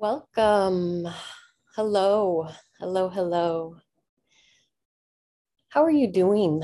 [0.00, 1.06] Welcome.
[1.76, 2.48] Hello.
[2.78, 3.10] Hello.
[3.10, 3.76] Hello.
[5.68, 6.62] How are you doing?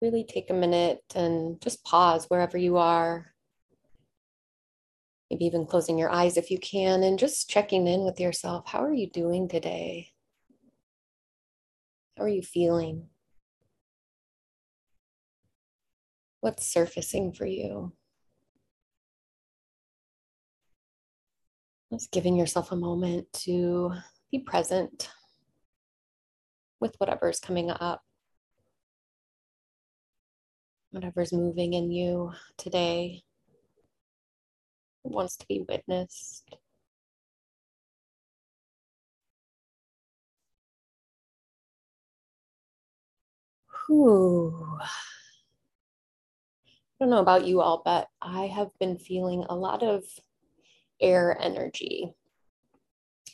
[0.00, 3.34] Really take a minute and just pause wherever you are.
[5.28, 8.68] Maybe even closing your eyes if you can and just checking in with yourself.
[8.68, 10.12] How are you doing today?
[12.16, 13.08] How are you feeling?
[16.38, 17.94] What's surfacing for you?
[21.94, 23.92] Just giving yourself a moment to
[24.32, 25.10] be present
[26.80, 28.02] with whatever's coming up,
[30.90, 33.22] whatever's moving in you today,
[35.04, 36.56] wants to be witnessed.
[43.86, 44.78] Whew.
[44.80, 44.86] I
[46.98, 50.02] don't know about you all, but I have been feeling a lot of
[51.00, 52.14] air energy.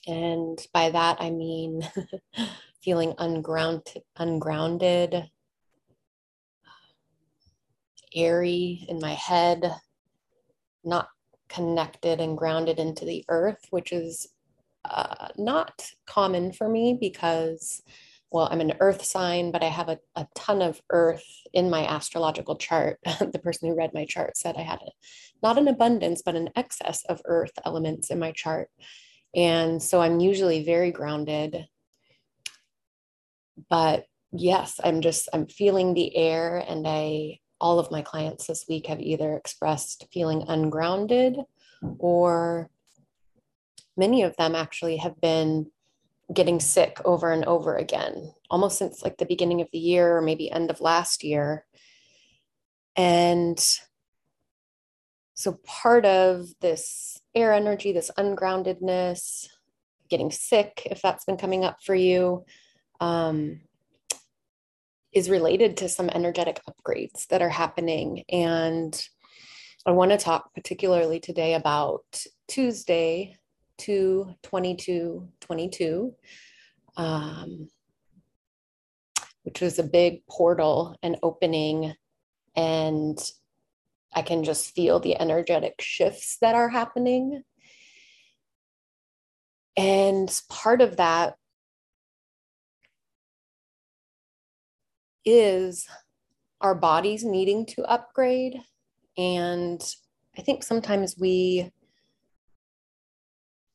[0.07, 1.83] And by that, I mean
[2.83, 5.31] feeling ungrounded, ungrounded,
[8.15, 9.73] airy in my head,
[10.85, 11.09] not
[11.49, 14.29] connected and grounded into the earth, which is
[14.85, 17.83] uh, not common for me because
[18.33, 21.87] well, I'm an earth sign, but I have a, a ton of earth in my
[21.87, 22.99] astrological chart.
[23.05, 24.91] the person who read my chart said I had a,
[25.43, 28.71] not an abundance, but an excess of earth elements in my chart.
[29.35, 31.67] And so I'm usually very grounded.
[33.69, 36.65] But yes, I'm just, I'm feeling the air.
[36.69, 41.37] And I, all of my clients this week have either expressed feeling ungrounded
[41.99, 42.71] or
[43.97, 45.71] many of them actually have been
[46.33, 50.23] getting sick over and over again, almost since like the beginning of the year or
[50.23, 51.67] maybe end of last year.
[52.97, 53.59] And
[55.35, 59.49] so part of this air energy, this ungroundedness,
[60.09, 62.45] getting sick, if that's been coming up for you,
[63.01, 63.61] um,
[65.13, 68.25] is related to some energetic upgrades that are happening.
[68.29, 69.03] And
[69.87, 72.05] I want to talk particularly today about
[72.47, 73.37] Tuesday,
[73.81, 76.15] 2 22 22
[76.97, 77.69] um,
[79.43, 81.95] which was a big portal and opening
[82.57, 83.19] and
[84.15, 87.43] i can just feel the energetic shifts that are happening.
[89.77, 91.37] And part of that
[95.25, 95.87] is
[96.61, 98.57] our bodies needing to upgrade
[99.17, 99.81] and
[100.37, 101.71] i think sometimes we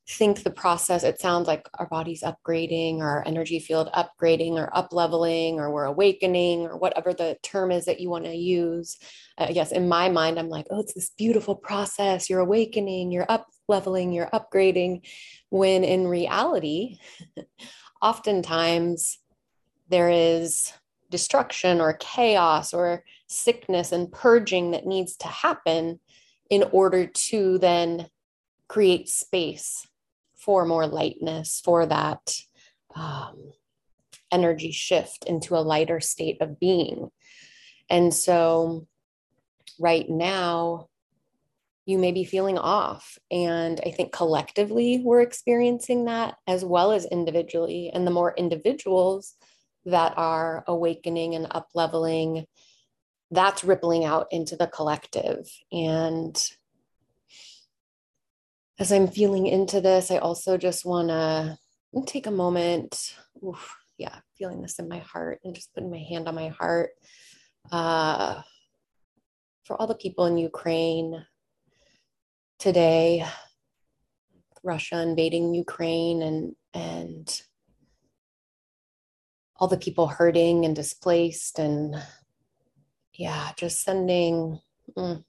[0.08, 4.94] think the process it sounds like our body's upgrading our energy field upgrading or up
[4.94, 8.98] leveling or we're awakening or whatever the term is that you want to use.
[9.38, 12.30] Uh, yes in my mind i'm like oh it's this beautiful process.
[12.30, 15.08] You're awakening you're up leveling you're upgrading.
[15.50, 17.00] When in reality
[18.02, 19.18] oftentimes
[19.90, 20.72] there is
[21.10, 26.00] destruction or chaos or sickness and purging that needs to happen
[26.50, 28.08] in order to then
[28.68, 29.88] create space
[30.46, 32.36] for more lightness, for that
[32.96, 33.52] um,
[34.32, 37.10] energy shift into a lighter state of being.
[37.90, 38.88] And so,
[39.80, 40.88] right now,
[41.86, 43.18] you may be feeling off.
[43.30, 47.92] And I think collectively we're experiencing that as well as individually.
[47.94, 49.36] And the more individuals
[49.86, 52.46] that are awakening and up leveling,
[53.30, 55.48] that's rippling out into the collective.
[55.72, 56.36] And
[58.80, 61.58] as I'm feeling into this, I also just want to
[62.06, 63.16] take a moment.
[63.44, 66.92] Oof, yeah, feeling this in my heart and just putting my hand on my heart
[67.72, 68.42] uh,
[69.64, 71.26] for all the people in Ukraine
[72.60, 73.26] today,
[74.64, 77.42] Russia invading Ukraine and and
[79.58, 81.96] all the people hurting and displaced and
[83.14, 84.60] yeah, just sending.
[84.98, 85.24] Mm,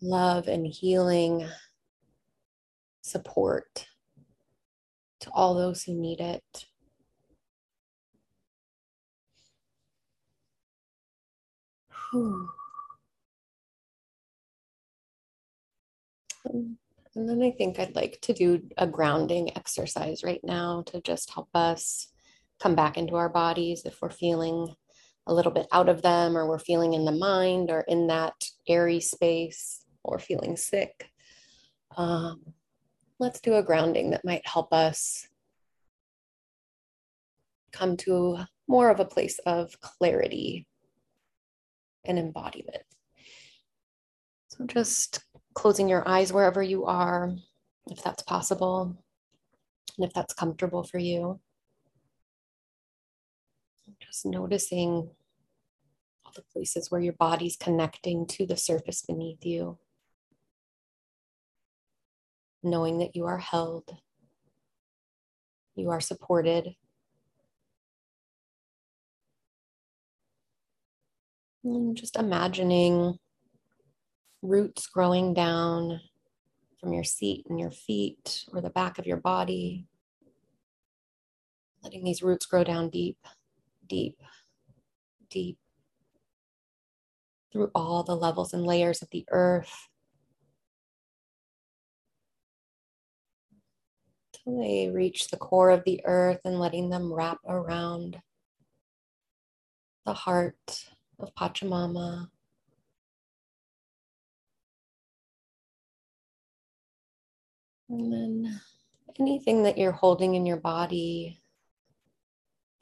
[0.00, 1.46] love and healing
[3.02, 3.86] support
[5.20, 6.66] to all those who need it.
[17.14, 21.32] And then I think I'd like to do a grounding exercise right now to just
[21.32, 22.08] help us
[22.60, 24.74] come back into our bodies if we're feeling
[25.26, 28.34] a little bit out of them or we're feeling in the mind or in that
[28.68, 31.10] airy space or feeling sick,
[31.96, 32.42] um,
[33.18, 35.28] let's do a grounding that might help us
[37.72, 40.66] come to more of a place of clarity
[42.04, 42.82] and embodiment.
[44.48, 45.20] So So just
[45.54, 47.32] closing your eyes wherever you are,
[47.90, 48.96] if that's possible,
[49.96, 51.40] and if that's comfortable for you.
[54.00, 55.10] Just noticing
[56.24, 59.78] all the places where your body's connecting to the surface beneath you.
[62.62, 63.96] Knowing that you are held,
[65.76, 66.74] you are supported.
[71.64, 73.18] And just imagining
[74.42, 76.00] roots growing down
[76.80, 79.86] from your seat and your feet or the back of your body.
[81.82, 83.18] Letting these roots grow down deep,
[83.86, 84.20] deep,
[85.30, 85.58] deep
[87.52, 89.88] through all the levels and layers of the earth.
[94.56, 98.20] They reach the core of the earth and letting them wrap around
[100.06, 100.86] the heart
[101.18, 102.28] of Pachamama.
[107.90, 108.60] And then
[109.18, 111.40] anything that you're holding in your body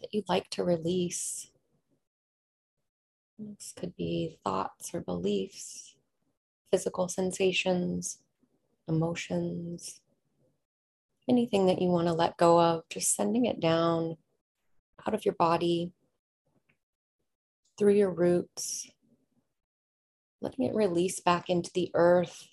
[0.01, 1.51] that you'd like to release.
[3.39, 5.97] This could be thoughts or beliefs,
[6.71, 8.19] physical sensations,
[8.89, 10.01] emotions,
[11.29, 14.17] anything that you want to let go of, just sending it down
[15.07, 15.93] out of your body,
[17.79, 18.89] through your roots,
[20.41, 22.49] letting it release back into the earth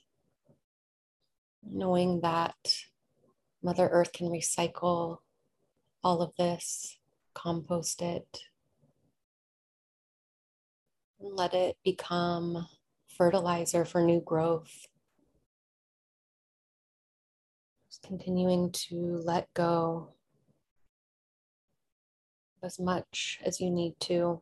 [1.69, 2.55] knowing that
[3.61, 5.19] Mother Earth can recycle
[6.03, 6.97] all of this,
[7.33, 8.39] compost it,
[11.19, 12.67] and let it become
[13.07, 14.87] fertilizer for new growth.
[18.05, 20.09] Continuing to let go
[22.61, 24.41] as much as you need to.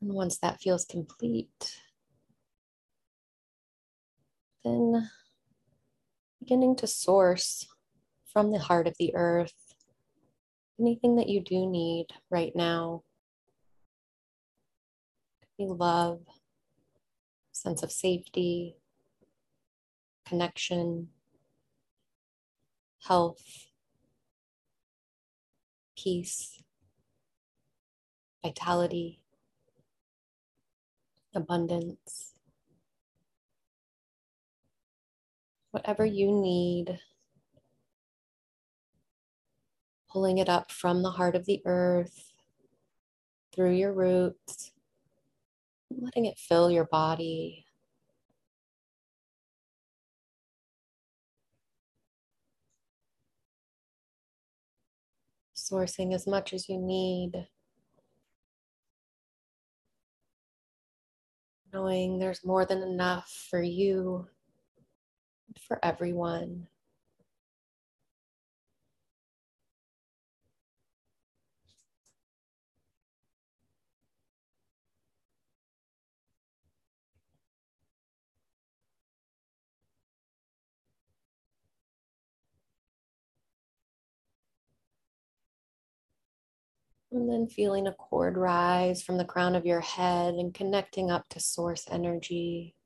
[0.00, 1.78] And once that feels complete,
[4.64, 5.10] then
[6.40, 7.66] beginning to source
[8.32, 9.70] from the heart of the earth
[10.80, 13.02] anything that you do need right now.
[15.40, 16.20] Could be love,
[17.52, 18.76] sense of safety,
[20.26, 21.08] connection,
[23.02, 23.66] health,
[25.98, 26.62] peace,
[28.42, 29.20] vitality
[31.34, 32.34] abundance.
[35.72, 36.98] Whatever you need,
[40.10, 42.32] pulling it up from the heart of the earth
[43.54, 44.72] through your roots,
[45.90, 47.66] letting it fill your body.
[55.56, 57.46] Sourcing as much as you need.
[61.72, 64.26] knowing there's more than enough for you,
[65.66, 66.66] for everyone.
[87.12, 91.28] And then feeling a cord rise from the crown of your head and connecting up
[91.30, 92.76] to source energy.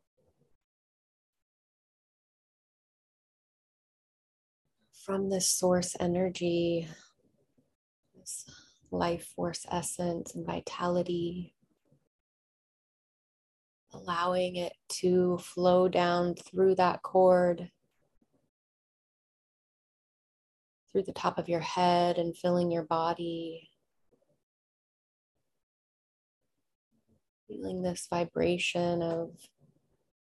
[5.05, 6.89] From this source energy,
[8.17, 8.47] this
[8.91, 11.55] life force essence and vitality,
[13.93, 17.71] allowing it to flow down through that cord,
[20.91, 23.69] through the top of your head and filling your body.
[27.49, 29.31] Feeling this vibration of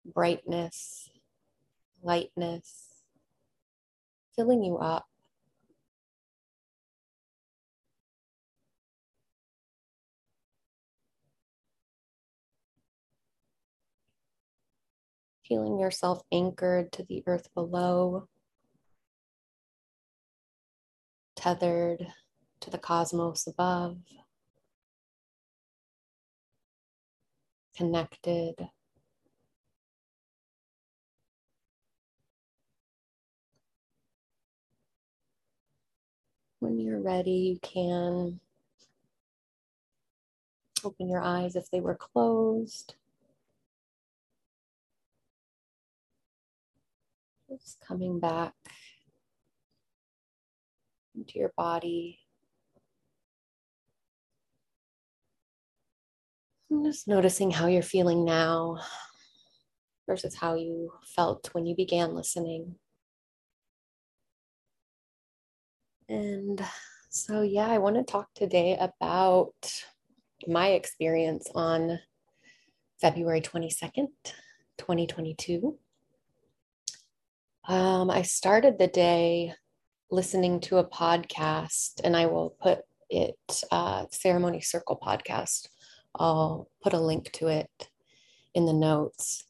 [0.06, 1.10] brightness,
[2.04, 2.88] lightness,
[4.36, 5.06] filling you up.
[15.48, 18.28] Feeling yourself anchored to the earth below,
[21.36, 22.06] tethered
[22.62, 23.98] to the cosmos above.
[27.80, 28.56] Connected.
[36.60, 38.42] When you're ready, you can
[40.84, 42.96] open your eyes if they were closed.
[47.50, 48.54] Just coming back
[51.16, 52.20] into your body.
[56.72, 58.78] I'm just noticing how you're feeling now
[60.08, 62.76] versus how you felt when you began listening.
[66.08, 66.64] And
[67.10, 69.54] so, yeah, I want to talk today about
[70.48, 72.00] my experience on
[73.02, 74.08] February 22nd,
[74.78, 75.78] 2022.
[77.68, 79.54] Um, I started the day
[80.12, 85.68] listening to a podcast, and I will put it uh, Ceremony Circle podcast.
[86.16, 87.90] I'll put a link to it
[88.54, 89.46] in the notes.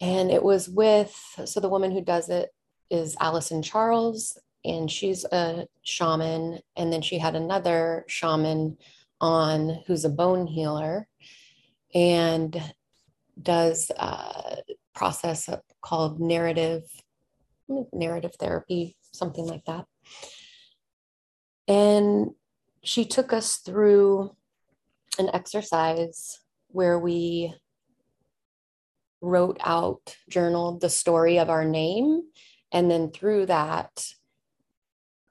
[0.00, 2.50] And it was with, so the woman who does it
[2.90, 6.60] is Allison Charles, and she's a shaman.
[6.76, 8.76] And then she had another shaman
[9.20, 11.08] on who's a bone healer
[11.94, 12.74] and
[13.40, 14.58] does a
[14.94, 15.48] process
[15.80, 16.82] called narrative
[17.92, 19.86] narrative therapy something like that
[21.66, 22.30] and
[22.82, 24.34] she took us through
[25.18, 27.54] an exercise where we
[29.20, 32.22] wrote out journaled the story of our name
[32.72, 34.04] and then through that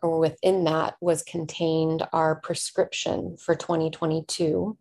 [0.02, 4.78] or within that was contained our prescription for 2022.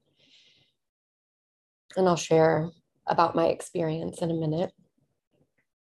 [1.96, 2.70] And I'll share
[3.06, 4.72] about my experience in a minute.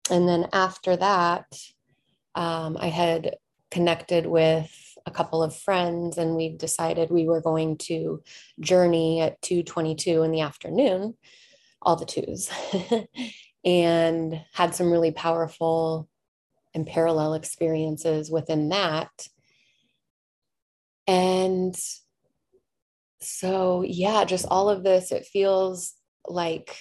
[0.09, 1.45] And then after that,
[2.35, 3.35] um, I had
[3.69, 8.21] connected with a couple of friends and we decided we were going to
[8.59, 11.15] journey at 222 in the afternoon
[11.81, 12.49] all the twos
[13.65, 16.09] and had some really powerful
[16.73, 19.09] and parallel experiences within that.
[21.07, 21.75] And
[23.19, 25.93] so, yeah, just all of this, it feels
[26.27, 26.77] like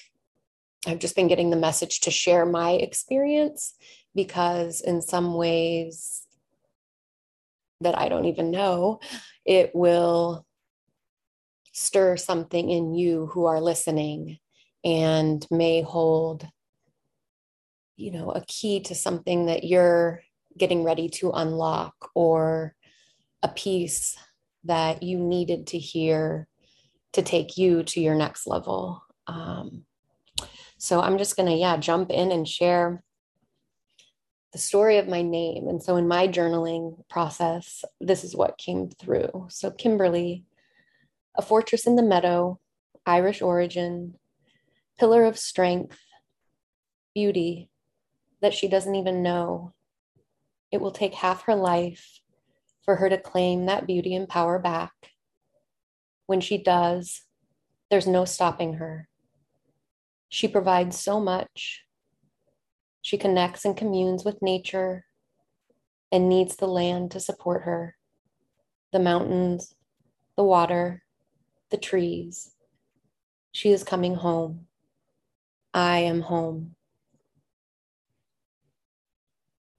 [0.87, 3.75] I've just been getting the message to share my experience
[4.15, 6.26] because, in some ways
[7.81, 9.01] that I don't even know,
[9.45, 10.47] it will
[11.73, 14.39] stir something in you who are listening
[14.85, 16.47] and may hold
[17.97, 20.23] you know a key to something that you're
[20.57, 22.75] getting ready to unlock or
[23.43, 24.17] a piece
[24.65, 26.49] that you needed to hear
[27.13, 29.03] to take you to your next level.
[29.27, 29.85] Um,
[30.79, 33.03] so i'm just going to yeah jump in and share
[34.57, 38.89] the story of my name and so in my journaling process this is what came
[38.89, 40.45] through so kimberly
[41.37, 42.59] a fortress in the meadow
[43.05, 44.15] irish origin
[44.99, 45.99] pillar of strength
[47.17, 47.71] beauty
[48.43, 49.73] that she doesn't even know.
[50.71, 52.21] It will take half her life
[52.85, 54.93] for her to claim that beauty and power back.
[56.27, 57.23] When she does,
[57.91, 59.09] there's no stopping her.
[60.29, 61.86] She provides so much.
[63.07, 65.07] She connects and communes with nature
[66.11, 67.95] and needs the land to support her
[68.93, 69.77] the mountains,
[70.37, 71.05] the water,
[71.71, 72.51] the trees.
[73.53, 74.67] She is coming home.
[75.73, 76.75] I am home.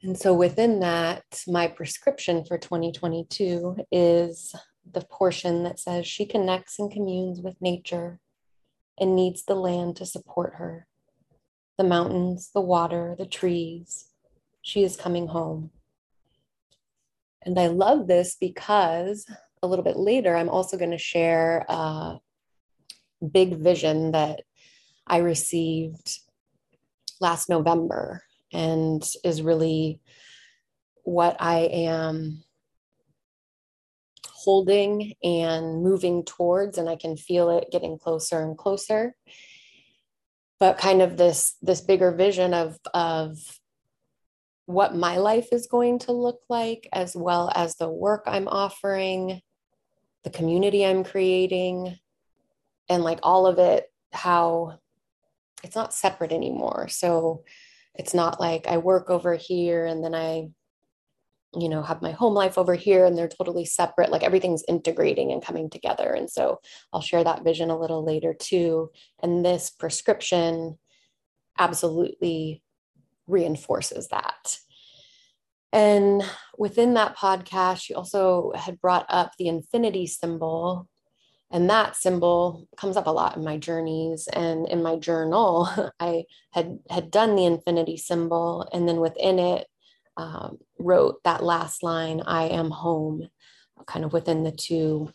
[0.01, 4.55] And so within that, my prescription for 2022 is
[4.89, 8.21] the portion that says she connects and communes with nature
[8.97, 10.87] and needs the land to support her
[11.77, 14.07] the mountains, the water, the trees.
[14.61, 15.71] She is coming home.
[17.43, 19.25] And I love this because
[19.61, 22.19] a little bit later, I'm also going to share a
[23.31, 24.41] big vision that
[25.05, 26.19] I received
[27.21, 30.01] last November and is really
[31.03, 32.43] what I am
[34.27, 39.15] holding and moving towards and I can feel it getting closer and closer
[40.59, 43.37] but kind of this this bigger vision of of
[44.65, 49.41] what my life is going to look like as well as the work I'm offering
[50.23, 51.97] the community I'm creating
[52.89, 54.79] and like all of it how
[55.63, 56.87] it's not separate anymore.
[56.89, 57.43] So
[57.95, 60.49] it's not like I work over here and then I,
[61.55, 64.11] you know, have my home life over here and they're totally separate.
[64.11, 66.13] Like everything's integrating and coming together.
[66.13, 66.59] And so
[66.91, 68.91] I'll share that vision a little later too.
[69.21, 70.77] And this prescription
[71.57, 72.63] absolutely
[73.27, 74.57] reinforces that.
[75.73, 76.23] And
[76.57, 80.87] within that podcast, she also had brought up the infinity symbol
[81.49, 86.23] and that symbol comes up a lot in my journeys and in my journal i
[86.51, 89.67] had had done the infinity symbol and then within it
[90.17, 93.27] um, wrote that last line i am home
[93.85, 95.11] kind of within the two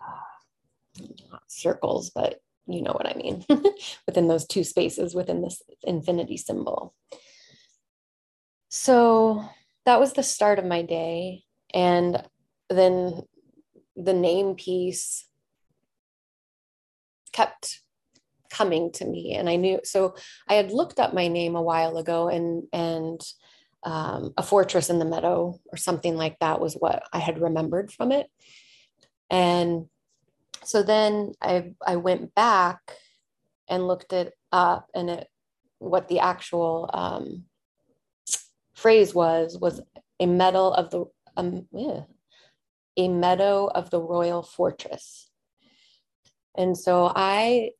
[0.00, 3.44] uh, circles but you know what I mean,
[4.06, 6.94] within those two spaces within this infinity symbol.
[8.68, 9.44] So
[9.84, 11.42] that was the start of my day.
[11.74, 12.22] And
[12.70, 13.22] then
[13.96, 15.26] the name piece
[17.32, 17.80] kept
[18.50, 20.14] coming to me and i knew so
[20.46, 23.18] i had looked up my name a while ago and and
[23.84, 27.90] um, a fortress in the meadow or something like that was what i had remembered
[27.92, 28.28] from it.
[29.30, 29.86] And
[30.64, 32.80] so then i i went back
[33.68, 35.28] and looked it up and it
[35.78, 37.44] what the actual um,
[38.74, 39.80] phrase was was
[40.20, 42.02] a medal of the um, yeah,
[42.96, 45.30] a meadow of the royal fortress.
[46.56, 47.70] And so I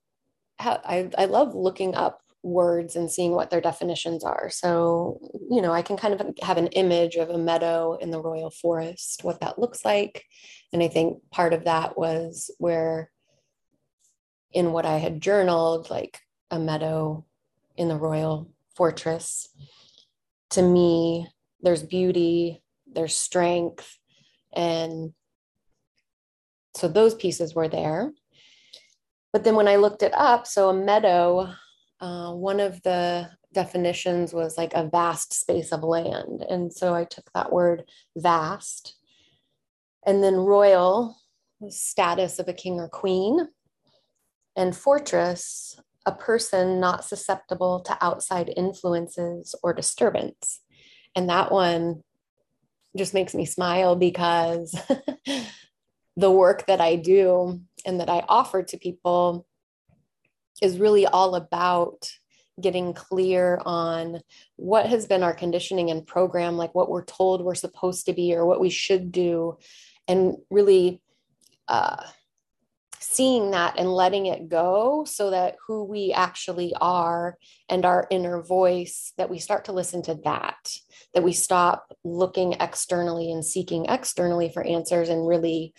[0.59, 4.51] I, I love looking up words and seeing what their definitions are.
[4.51, 5.21] So,
[5.51, 8.51] you know, I can kind of have an image of a meadow in the royal
[8.51, 10.25] forest, what that looks like.
[10.73, 13.11] And I think part of that was where,
[14.53, 16.19] in what I had journaled, like
[16.51, 17.25] a meadow
[17.77, 19.49] in the royal fortress,
[20.51, 21.29] to me,
[21.61, 23.99] there's beauty, there's strength.
[24.53, 25.13] And
[26.75, 28.13] so those pieces were there.
[29.33, 31.55] But then when I looked it up, so a meadow,
[32.03, 36.45] uh, one of the definitions was like a vast space of land.
[36.49, 37.85] And so I took that word
[38.17, 38.97] vast.
[40.05, 41.17] And then royal,
[41.69, 43.47] status of a king or queen.
[44.57, 50.61] And fortress, a person not susceptible to outside influences or disturbance.
[51.15, 52.03] And that one
[52.97, 54.75] just makes me smile because
[56.17, 59.47] the work that I do and that I offer to people
[60.63, 62.09] is really all about
[62.61, 64.21] getting clear on
[64.57, 68.35] what has been our conditioning and program, like what we're told we're supposed to be
[68.35, 69.59] or what we should do,
[70.07, 71.01] and really
[71.69, 72.05] uh,
[73.01, 77.37] seeing that and letting it go so that who we actually are
[77.69, 80.71] and our inner voice, that we start to listen to that,
[81.15, 85.75] that we stop looking externally and seeking externally for answers and really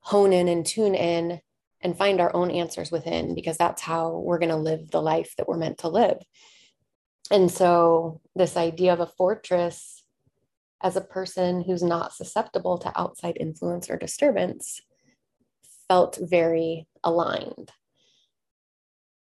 [0.00, 1.40] hone in and tune in
[1.84, 5.34] and find our own answers within because that's how we're going to live the life
[5.36, 6.16] that we're meant to live.
[7.30, 10.02] And so, this idea of a fortress
[10.82, 14.80] as a person who's not susceptible to outside influence or disturbance
[15.88, 17.70] felt very aligned.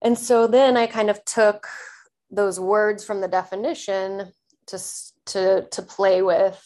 [0.02, 1.68] And so then I kind of took
[2.32, 4.32] those words from the definition
[4.68, 4.80] to,
[5.28, 6.62] to, to play with,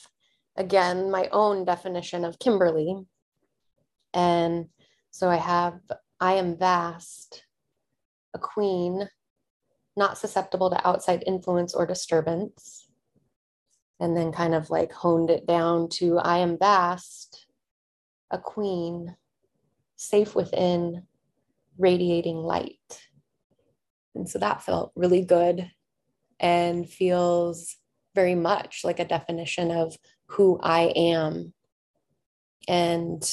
[0.56, 2.96] again, my own definition of Kimberly,
[4.14, 4.68] and
[5.14, 5.80] so I have,
[6.20, 7.46] I am vast,
[8.34, 9.08] a queen,
[9.96, 12.88] not susceptible to outside influence or disturbance.
[14.00, 17.46] And then kind of like honed it down to I am vast,
[18.32, 19.16] a queen,
[19.96, 21.04] safe within,
[21.78, 23.08] radiating light.
[24.16, 25.70] And so that felt really good
[26.40, 27.78] and feels
[28.16, 29.96] very much like a definition of
[30.26, 31.54] who I am.
[32.68, 33.24] And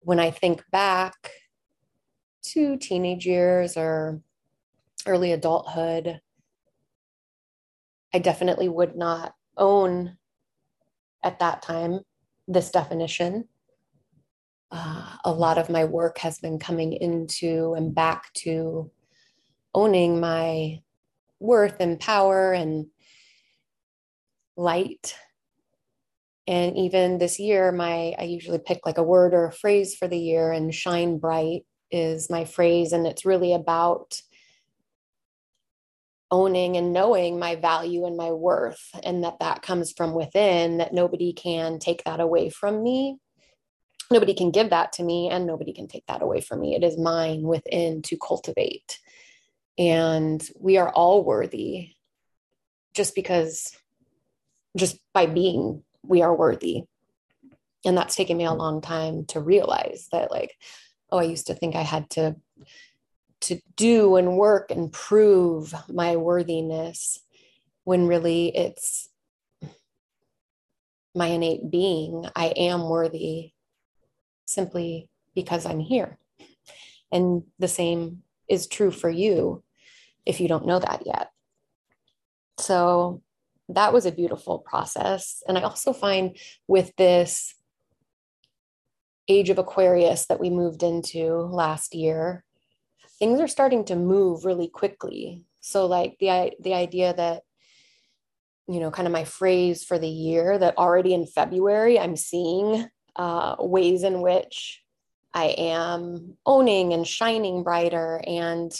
[0.00, 1.32] when I think back
[2.42, 4.20] to teenage years or
[5.06, 6.20] early adulthood,
[8.14, 10.16] I definitely would not own
[11.22, 12.00] at that time
[12.46, 13.48] this definition.
[14.70, 18.90] Uh, a lot of my work has been coming into and back to
[19.74, 20.80] owning my
[21.40, 22.86] worth and power and
[24.56, 25.16] light
[26.48, 30.08] and even this year my i usually pick like a word or a phrase for
[30.08, 32.92] the year and shine bright is my phrase.
[32.92, 34.20] And it's really about
[36.30, 40.92] owning and knowing my value and my worth and that that comes from within that
[40.92, 43.18] nobody can take that away from me.
[44.10, 46.74] Nobody can give that to me and nobody can take that away from me.
[46.74, 48.98] It is mine within to cultivate.
[49.78, 51.90] And we are all worthy
[52.94, 53.74] just because
[54.76, 56.84] just by being we are worthy.
[57.84, 60.56] And that's taken me a long time to realize that, like,
[61.10, 62.36] oh, I used to think I had to
[63.40, 67.20] to do and work and prove my worthiness
[67.84, 69.08] when really it's
[71.14, 72.26] my innate being.
[72.34, 73.52] I am worthy
[74.44, 76.18] simply because I'm here.
[77.12, 79.62] And the same is true for you
[80.26, 81.30] if you don't know that yet.
[82.58, 83.22] So
[83.68, 85.42] that was a beautiful process.
[85.46, 87.54] And I also find with this
[89.28, 92.44] age of Aquarius that we moved into last year,
[93.18, 95.44] things are starting to move really quickly.
[95.60, 97.42] So like the the idea that
[98.70, 102.86] you know, kind of my phrase for the year that already in February I'm seeing
[103.16, 104.82] uh, ways in which
[105.32, 108.70] I am owning and shining brighter and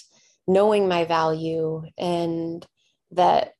[0.46, 2.66] knowing my value and
[3.12, 3.52] that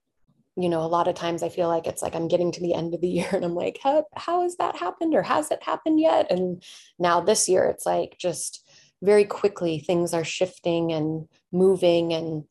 [0.59, 2.75] you know a lot of times i feel like it's like i'm getting to the
[2.75, 5.63] end of the year and i'm like how, how has that happened or has it
[5.63, 6.31] happened yet?
[6.31, 6.63] And
[6.99, 8.69] now this year it's like just
[9.03, 12.45] very quickly things are shifting and moving and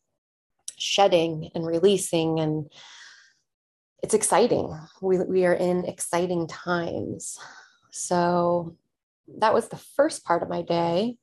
[0.78, 2.72] shedding and releasing and
[4.04, 4.80] it's exciting.
[5.02, 7.38] We, we are in exciting times.
[7.92, 8.78] So
[9.40, 11.18] that was the first part of my day.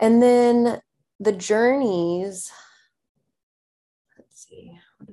[0.00, 0.80] And then
[1.20, 2.50] the journeys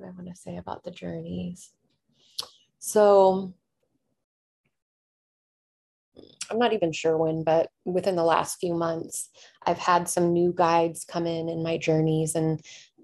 [0.01, 1.71] do i want to say about the journeys
[2.79, 3.53] so
[6.51, 9.29] I'm not even sure when, but within the last few months,
[9.65, 12.59] I've had some new guides come in in my journeys, and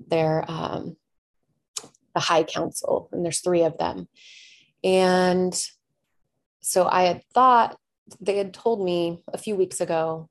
[0.07, 0.97] they're um,
[2.13, 4.09] the High Council, and there's three of them.
[4.83, 5.57] And
[6.59, 7.77] so I had thought
[8.19, 10.29] they had told me a few weeks ago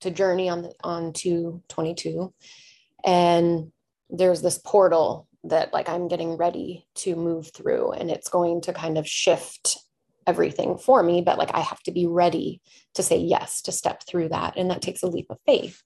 [0.00, 2.34] to journey on the, on to 22,
[3.04, 3.70] and
[4.10, 8.72] there's this portal that like I'm getting ready to move through, and it's going to
[8.72, 9.78] kind of shift
[10.26, 12.60] everything for me, but like I have to be ready
[12.94, 14.56] to say yes to step through that.
[14.56, 15.82] And that takes a leap of faith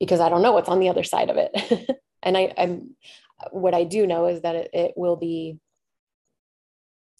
[0.00, 1.98] because I don't know what's on the other side of it.
[2.22, 2.96] and I, I'm
[3.50, 5.58] what I do know is that it, it will be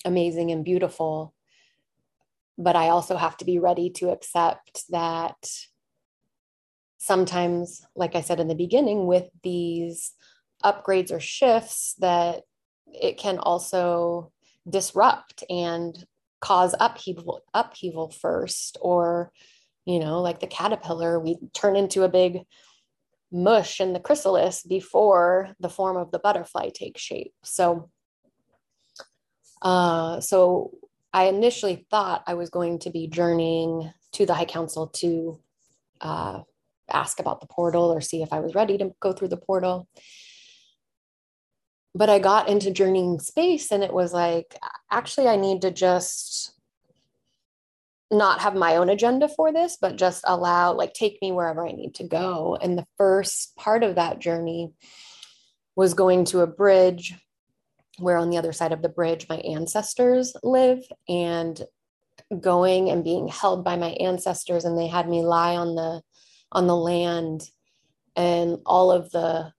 [0.04, 1.34] amazing and beautiful.
[2.58, 5.36] But I also have to be ready to accept that
[6.96, 10.14] sometimes, like I said in the beginning, with these
[10.66, 12.42] upgrades or shifts, that
[12.86, 14.32] it can also
[14.68, 16.04] disrupt and
[16.40, 19.32] cause upheaval upheaval first or
[19.84, 22.40] you know like the caterpillar we turn into a big
[23.32, 27.32] mush in the chrysalis before the form of the butterfly takes shape.
[27.42, 27.90] So
[29.62, 30.72] uh, so
[31.12, 35.40] i initially thought i was going to be journeying to the high council to
[36.00, 36.40] uh,
[36.90, 39.88] ask about the portal or see if i was ready to go through the portal
[41.96, 44.54] but I got into journeying space and it was like,
[44.90, 46.52] actually, I need to just
[48.10, 51.72] not have my own agenda for this, but just allow, like, take me wherever I
[51.72, 52.56] need to go.
[52.60, 54.72] And the first part of that journey
[55.74, 57.14] was going to a bridge
[57.98, 61.62] where on the other side of the bridge my ancestors live and
[62.40, 66.02] going and being held by my ancestors and they had me lie on the
[66.52, 67.42] on the land
[68.16, 69.50] and all of the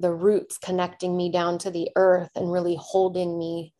[0.00, 3.74] the roots connecting me down to the earth and really holding me.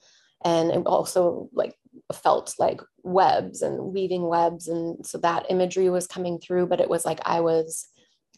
[0.45, 1.75] And it also like
[2.13, 4.69] felt like webs and weaving webs.
[4.69, 7.89] And so that imagery was coming through but it was like i was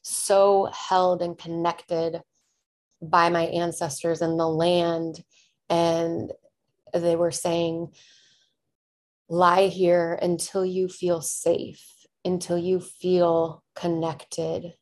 [0.02, 2.22] so held and connected
[3.02, 5.22] by my ancestors and the land.
[5.68, 6.32] And
[6.92, 7.88] they were saying
[9.28, 11.86] lie here until you feel safe
[12.24, 14.74] until you feel connected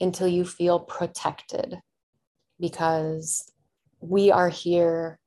[0.00, 1.78] until you feel protected
[2.62, 3.52] because
[4.00, 5.18] we are here.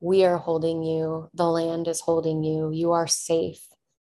[0.00, 1.28] We are holding you.
[1.34, 2.70] The land is holding you.
[2.70, 3.66] You are safe.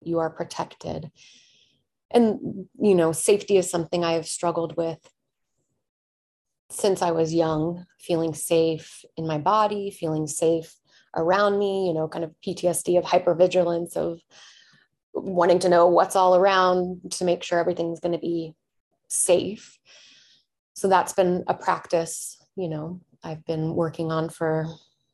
[0.01, 1.13] You are protected.
[2.11, 4.99] And, you know, safety is something I have struggled with
[6.71, 10.75] since I was young, feeling safe in my body, feeling safe
[11.15, 14.21] around me, you know, kind of PTSD of hypervigilance, of
[15.13, 18.55] wanting to know what's all around to make sure everything's going to be
[19.09, 19.79] safe.
[20.75, 24.67] So that's been a practice you know, I've been working on for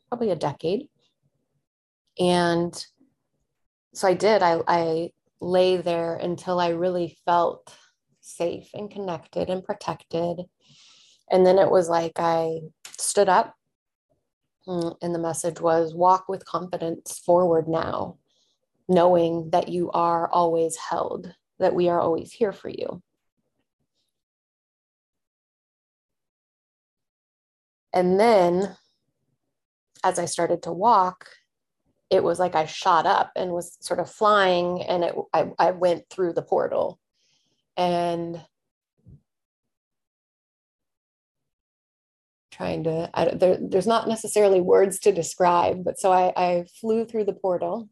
[0.09, 0.89] probably a decade.
[2.19, 2.75] And
[3.95, 7.75] so I did, I, I lay there until I really felt
[8.21, 10.43] safe and connected and protected.
[11.31, 12.61] And then it was like I
[12.99, 13.55] stood up,
[14.67, 18.19] mm, and the message was walk with confidence forward now,
[18.89, 23.03] knowing that you are always held, that we are always here for you.
[27.93, 28.77] And then
[30.05, 31.29] as I started to walk,
[32.11, 35.71] it was like I shot up and was sort of flying and it I, I
[35.73, 36.99] went through the portal.
[37.77, 38.41] And
[42.59, 47.05] trying to I, there, there's not necessarily words to describe but so I, I flew
[47.05, 47.89] through the portal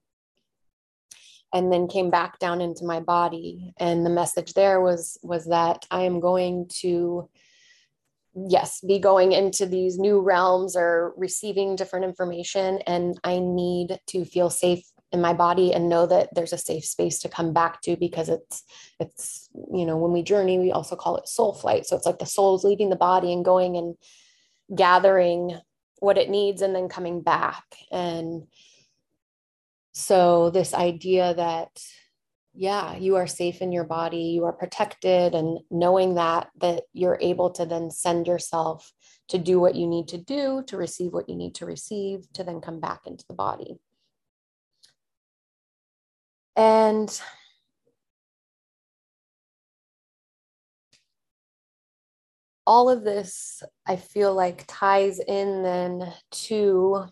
[1.54, 5.86] and then came back down into my body and the message there was was that
[5.92, 7.28] i am going to
[8.48, 14.24] yes be going into these new realms or receiving different information and i need to
[14.24, 17.80] feel safe in my body and know that there's a safe space to come back
[17.82, 18.64] to because it's
[18.98, 21.86] it's you know when we journey we also call it soul flight.
[21.86, 23.96] So it's like the soul is leaving the body and going and
[24.74, 25.58] gathering
[26.00, 27.64] what it needs and then coming back.
[27.90, 28.46] And
[29.92, 31.80] so this idea that
[32.56, 37.18] yeah, you are safe in your body, you are protected, and knowing that, that you're
[37.20, 38.92] able to then send yourself
[39.28, 42.42] to do what you need to do, to receive what you need to receive, to
[42.42, 43.76] then come back into the body.
[46.56, 47.20] And
[52.66, 57.04] all of this, I feel like, ties in then to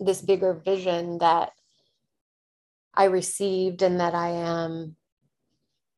[0.00, 1.52] this bigger vision that
[2.94, 4.96] I received and that I am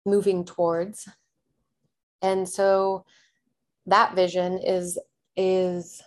[0.07, 1.09] moving towards.
[2.22, 3.04] And so
[3.87, 4.98] that vision is
[5.37, 6.02] is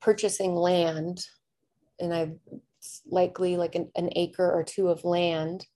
[0.00, 1.26] purchasing land
[1.98, 2.38] and I've
[3.06, 5.66] likely like an, an acre or two of land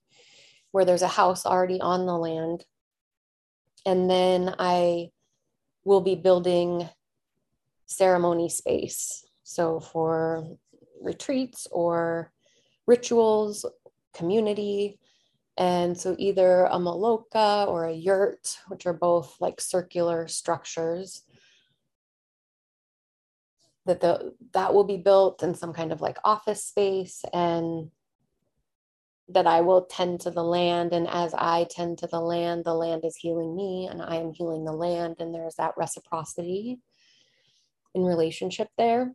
[0.73, 2.65] where there's a house already on the land.
[3.85, 5.11] And then I
[5.85, 6.89] will be building
[7.87, 9.25] ceremony space.
[9.45, 10.59] So for
[11.01, 12.33] retreats or
[12.87, 13.67] rituals,
[14.15, 14.99] community.
[15.57, 21.23] And so either a maloka or a yurt, which are both like circular structures,
[23.87, 27.91] that the that will be built in some kind of like office space and
[29.29, 30.93] that I will tend to the land.
[30.93, 34.33] And as I tend to the land, the land is healing me and I am
[34.33, 35.17] healing the land.
[35.19, 36.79] And there's that reciprocity
[37.95, 39.15] in relationship there.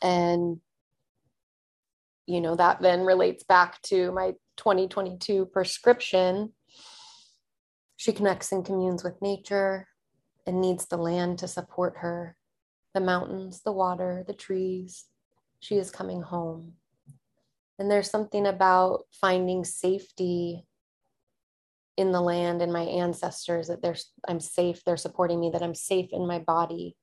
[0.00, 0.60] And
[2.26, 6.52] you know, that then relates back to my 2022 prescription.
[7.96, 9.88] She connects and communes with nature
[10.46, 12.36] and needs the land to support her
[12.94, 15.06] the mountains, the water, the trees.
[15.60, 16.74] She is coming home.
[17.78, 20.66] And there's something about finding safety
[21.96, 25.74] in the land and my ancestors that there's I'm safe, they're supporting me, that I'm
[25.74, 26.96] safe in my body,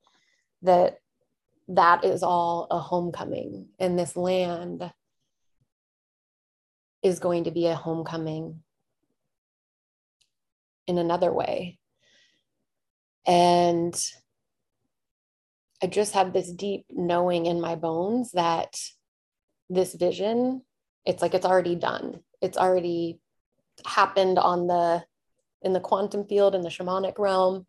[0.61, 0.97] that
[1.69, 3.69] that is all a homecoming.
[3.79, 4.91] And this land
[7.03, 8.61] is going to be a homecoming
[10.87, 11.77] in another way.
[13.25, 13.95] And
[15.81, 18.75] I just have this deep knowing in my bones that
[19.69, 20.63] this vision,
[21.05, 22.21] it's like it's already done.
[22.41, 23.19] It's already
[23.85, 25.03] happened on the
[25.61, 27.65] in the quantum field in the shamanic realm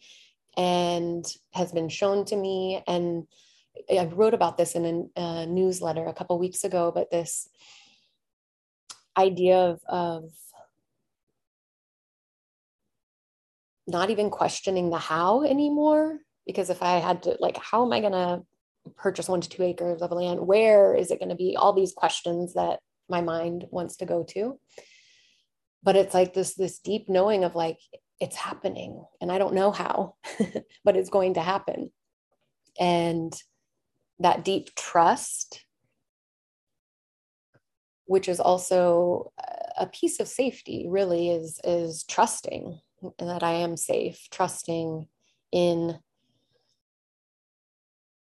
[0.57, 3.27] and has been shown to me and
[3.91, 7.49] I wrote about this in a, a newsletter a couple weeks ago but this
[9.21, 10.25] idea of, of
[13.87, 16.19] not even questioning the how anymore.
[16.47, 18.43] Because if I had to, like, how am I going to
[18.97, 20.41] purchase one to two acres of land?
[20.41, 21.57] Where is it going to be?
[21.57, 24.59] All these questions that my mind wants to go to.
[25.83, 27.79] But it's like this, this deep knowing of like,
[28.21, 30.17] it's happening and I don't know how,
[30.85, 31.91] but it's going to happen.
[32.79, 33.33] And
[34.19, 35.65] that deep trust
[38.11, 39.33] which is also
[39.79, 42.77] a piece of safety really is is trusting
[43.21, 45.07] that i am safe trusting
[45.53, 45.97] in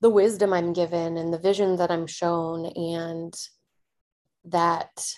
[0.00, 3.34] the wisdom i'm given and the vision that i'm shown and
[4.44, 5.14] that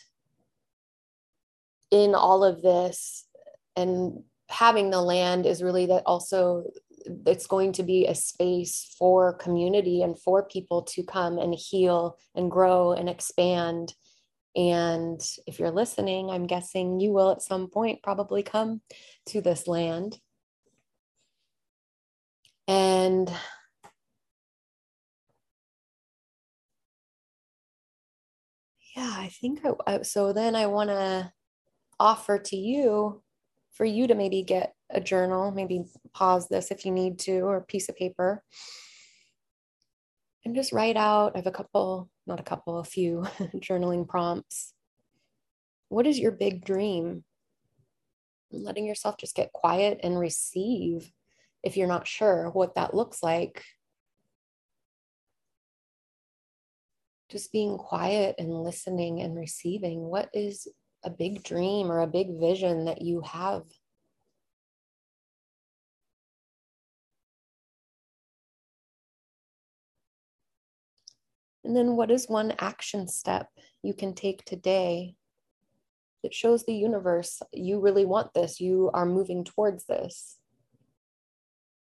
[1.90, 3.26] in all of this
[3.76, 6.64] and having the land is really that also
[7.26, 12.18] it's going to be a space for community and for people to come and heal
[12.34, 13.94] and grow and expand
[14.56, 18.80] and if you're listening, I'm guessing you will at some point probably come
[19.26, 20.18] to this land.
[22.66, 23.28] And
[28.96, 31.32] yeah, I think I, so then I want to
[31.98, 33.22] offer to you
[33.72, 37.56] for you to maybe get a journal, maybe pause this if you need to, or
[37.56, 38.42] a piece of paper,
[40.44, 41.33] and just write out.
[41.35, 43.26] I have a couple not a couple, a few
[43.57, 44.72] journaling prompts.
[45.88, 47.24] What is your big dream?
[48.53, 51.11] Letting yourself just get quiet and receive
[51.62, 53.64] if you're not sure what that looks like.
[57.29, 60.00] Just being quiet and listening and receiving.
[60.00, 60.68] What is
[61.05, 63.62] a big dream or a big vision that you have
[71.70, 73.46] And then, what is one action step
[73.80, 75.14] you can take today
[76.24, 80.38] that shows the universe you really want this, you are moving towards this?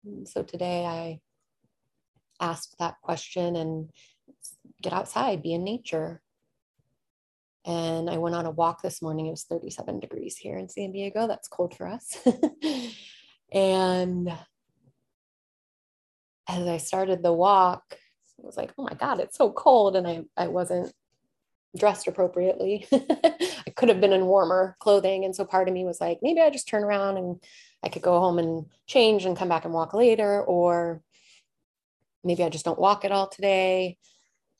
[0.05, 1.19] And so, today I
[2.39, 3.89] asked that question and
[4.81, 6.21] get outside, be in nature.
[7.65, 9.27] And I went on a walk this morning.
[9.27, 11.27] It was 37 degrees here in San Diego.
[11.27, 12.17] That's cold for us.
[13.51, 14.29] and
[16.47, 17.97] as I started the walk,
[18.37, 19.95] Was like, oh my God, it's so cold.
[19.95, 20.93] And I, I wasn't
[21.77, 22.87] dressed appropriately.
[22.91, 25.25] I could have been in warmer clothing.
[25.25, 27.41] And so part of me was like, maybe I just turn around and
[27.83, 30.41] I could go home and change and come back and walk later.
[30.41, 31.01] Or
[32.23, 33.97] maybe I just don't walk at all today.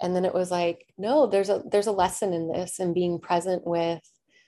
[0.01, 3.19] And then it was like, no, there's a there's a lesson in this and being
[3.19, 4.01] present with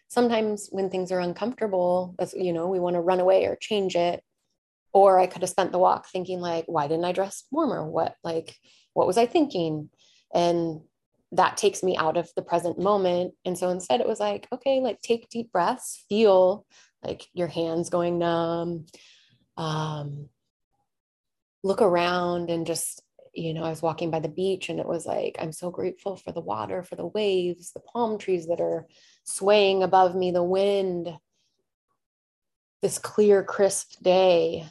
[0.09, 4.23] sometimes when things are uncomfortable, you know, we want to run away or change it.
[4.97, 7.87] Or I could have spent the walk thinking like, why didn't I dress warmer?
[7.87, 8.55] What like
[8.93, 9.91] what was I thinking?
[10.33, 10.81] And
[11.33, 13.35] that takes me out of the present moment.
[13.45, 16.65] And so instead it was like, okay, like take deep breaths, feel
[17.03, 18.87] like your hands going numb.
[19.55, 20.29] Um,
[21.63, 23.03] look around and just,
[23.35, 26.15] you know, I was walking by the beach and it was like, I'm so grateful
[26.15, 28.87] for the water, for the waves, the palm trees that are
[29.25, 31.13] swaying above me, the wind,
[32.81, 34.65] this clear, crisp day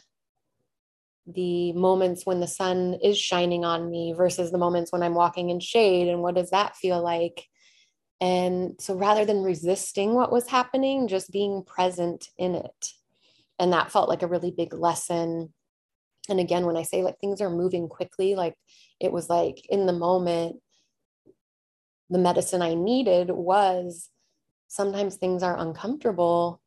[1.27, 5.51] the moments when the sun is shining on me versus the moments when I'm walking
[5.51, 7.47] in shade and what does that feel like?
[8.21, 12.93] And so rather than resisting what was happening, just being present in it.
[13.59, 15.53] And that felt like a really big lesson.
[16.29, 18.55] And again, when I say like things are moving quickly, like
[19.01, 20.57] it was like in the moment,
[22.09, 24.11] the medicine I needed was
[24.69, 26.61] sometimes things are uncomfortable,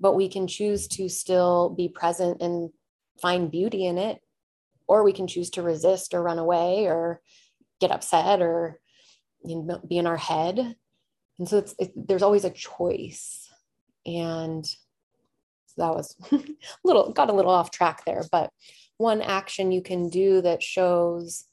[0.00, 2.70] but we can choose to still be present and
[3.20, 4.20] find beauty in it
[4.86, 7.20] or we can choose to resist or run away or
[7.80, 8.78] get upset or
[9.44, 10.76] you know, be in our head.
[11.38, 13.50] And so it's it, there's always a choice.
[14.06, 14.66] And
[15.74, 16.40] so that was a
[16.84, 18.50] little got a little off track there but
[18.98, 21.46] one action you can do that shows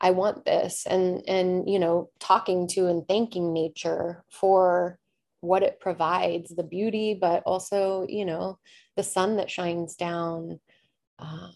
[0.00, 4.98] i want this and and you know talking to and thanking nature for
[5.40, 8.58] what it provides the beauty but also you know
[8.96, 10.58] the sun that shines down
[11.18, 11.50] uh,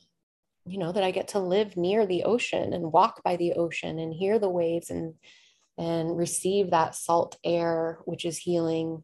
[0.67, 3.99] you know that i get to live near the ocean and walk by the ocean
[3.99, 5.15] and hear the waves and
[5.81, 9.03] and receive that salt air which is healing.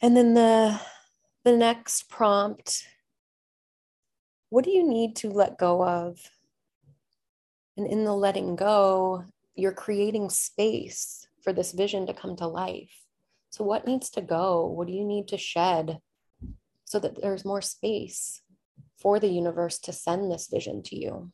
[0.00, 0.80] And then the
[1.44, 2.86] the next prompt
[4.48, 6.18] what do you need to let go of?
[7.76, 13.04] And in the letting go you're creating space for this vision to come to life.
[13.50, 14.64] So what needs to go?
[14.64, 15.98] What do you need to shed
[16.92, 18.42] so that there's more space
[19.00, 21.30] for the universe to send this vision to you.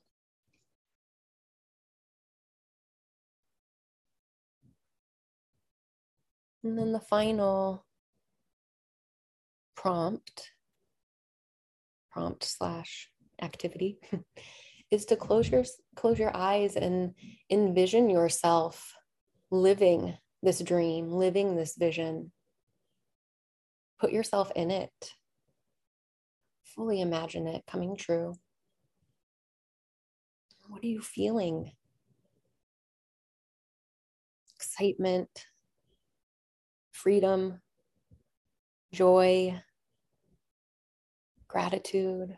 [6.62, 7.84] And then the final
[9.74, 10.52] prompt,
[12.12, 13.10] prompt slash
[13.42, 13.98] activity,
[14.92, 15.64] is to close your
[15.96, 17.14] close your eyes and
[17.50, 18.94] envision yourself
[19.50, 22.30] living this dream, living this vision.
[23.98, 24.92] Put yourself in it
[26.74, 28.34] fully imagine it coming true.
[30.68, 31.72] What are you feeling?
[34.56, 35.46] Excitement,
[36.92, 37.60] freedom,
[38.92, 39.60] joy,
[41.46, 42.36] gratitude.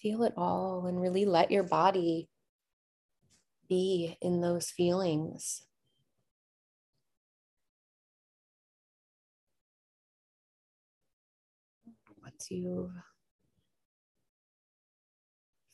[0.00, 2.28] Feel it all and really let your body
[3.68, 5.62] be in those feelings.
[12.52, 12.92] You've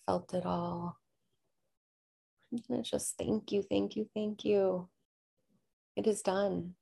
[0.06, 0.98] felt it all.
[2.70, 4.88] And just thank you, thank you, thank you.
[5.96, 6.74] It is done.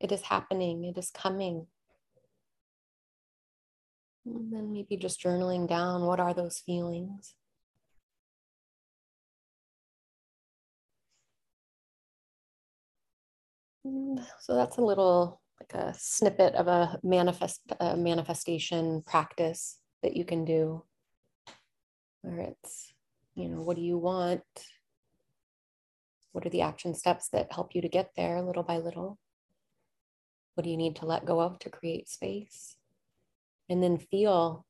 [0.00, 0.84] It is happening.
[0.84, 1.66] It is coming.
[4.26, 7.34] And then maybe just journaling down what are those feelings?
[14.40, 20.24] So that's a little like a snippet of a manifest a manifestation practice that you
[20.24, 20.82] can do.
[22.22, 22.92] Where it's
[23.34, 24.42] you know what do you want?
[26.32, 29.18] What are the action steps that help you to get there little by little?
[30.54, 32.76] What do you need to let go of to create space?
[33.68, 34.66] And then feel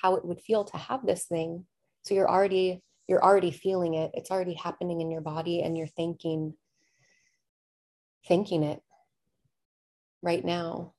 [0.00, 1.66] how it would feel to have this thing.
[2.02, 4.12] So you're already you're already feeling it.
[4.14, 6.54] It's already happening in your body and you're thinking
[8.26, 8.82] thinking it
[10.22, 10.94] right now,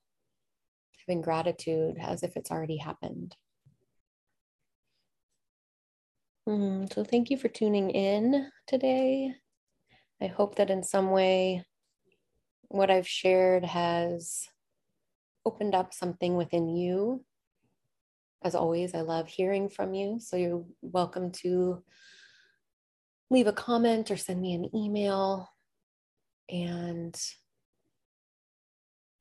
[1.06, 3.36] having gratitude as if it's already happened.
[6.48, 9.34] Mm, so, thank you for tuning in today.
[10.20, 11.64] I hope that in some way
[12.68, 14.48] what I've shared has
[15.44, 17.24] opened up something within you.
[18.42, 20.18] As always, I love hearing from you.
[20.18, 21.84] So, you're welcome to
[23.30, 25.48] leave a comment or send me an email.
[26.50, 27.16] And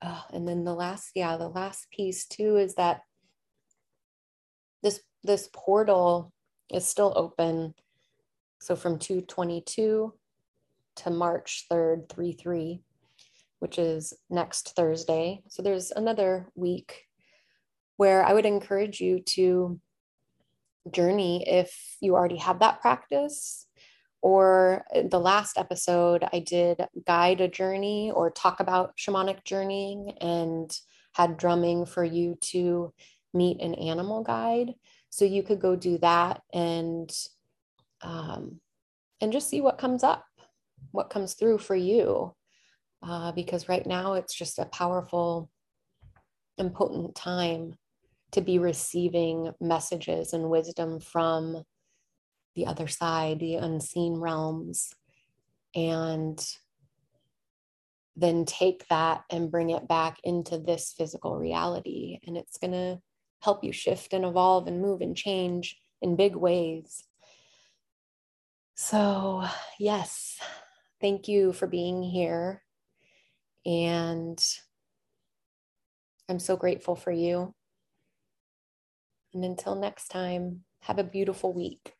[0.02, 3.02] oh, and then the last yeah the last piece too is that
[4.84, 6.32] this this portal
[6.72, 7.74] is still open
[8.62, 10.14] so from 222
[10.98, 12.82] to March 3rd, 3 3,
[13.60, 15.42] which is next Thursday.
[15.50, 17.08] So there's another week
[17.98, 19.80] where I would encourage you to
[20.92, 23.68] journey if you already have that practice.
[24.22, 30.72] Or the last episode, I did guide a journey or talk about shamanic journeying and
[31.14, 32.94] had drumming for you to
[33.34, 34.74] meet an animal guide.
[35.10, 37.12] So you could go do that and
[38.02, 38.60] um,
[39.20, 40.26] and just see what comes up,
[40.92, 42.36] what comes through for you.
[43.04, 45.50] Uh, because right now it's just a powerful
[46.58, 47.74] and potent time
[48.32, 51.64] to be receiving messages and wisdom from
[52.56, 54.94] the other side, the unseen realms,
[55.76, 56.44] and
[58.16, 62.20] then take that and bring it back into this physical reality.
[62.28, 63.00] And it's going to
[63.42, 67.04] help you shift and evolve and move and change in big ways.
[68.76, 69.46] So,
[69.80, 70.40] yes,
[71.00, 72.64] thank you for being here.
[73.66, 74.44] And
[76.28, 77.54] I'm so grateful for you.
[79.34, 81.94] And until next time, have a beautiful week.